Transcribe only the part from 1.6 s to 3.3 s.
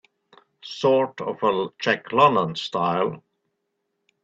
Jack London style?